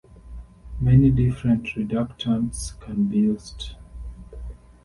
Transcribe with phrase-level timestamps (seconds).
[0.79, 3.75] Many different reductants can be used.